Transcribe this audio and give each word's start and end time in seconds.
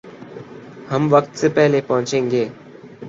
ہم 0.91 1.07
وقت 1.11 1.37
سے 1.37 1.49
پہلے 1.49 1.81
پہنچیں 1.87 2.31
گے 2.31 2.47